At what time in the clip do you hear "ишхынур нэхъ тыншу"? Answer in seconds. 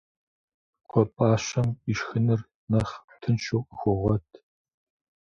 1.91-3.59